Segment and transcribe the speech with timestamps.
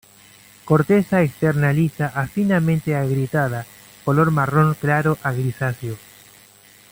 [0.65, 3.67] Corteza externa lisa a finamente agrietada,
[4.03, 5.95] color marrón claro a grisáceo.